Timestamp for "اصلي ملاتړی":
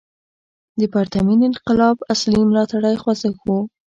2.13-2.95